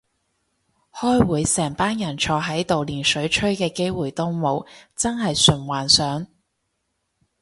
[0.93, 6.25] 開會成班人坐喺度連水吹嘅機會都冇，真係純幻想